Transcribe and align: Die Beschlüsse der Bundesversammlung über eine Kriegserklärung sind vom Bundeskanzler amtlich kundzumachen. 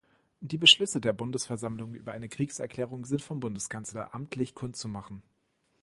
Die 0.39 0.57
Beschlüsse 0.57 0.99
der 0.99 1.13
Bundesversammlung 1.13 1.93
über 1.93 2.11
eine 2.11 2.27
Kriegserklärung 2.27 3.05
sind 3.05 3.21
vom 3.21 3.39
Bundeskanzler 3.39 4.15
amtlich 4.15 4.55
kundzumachen. 4.55 5.21